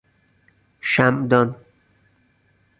[0.81, 1.55] شمعدان